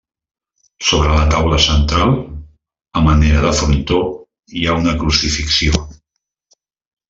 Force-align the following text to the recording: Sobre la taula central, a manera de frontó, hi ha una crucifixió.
Sobre 0.87 1.11
la 1.15 1.27
taula 1.33 1.59
central, 1.65 2.15
a 3.01 3.05
manera 3.09 3.45
de 3.45 3.53
frontó, 3.61 4.01
hi 4.57 4.65
ha 4.71 4.81
una 4.83 4.97
crucifixió. 5.05 5.87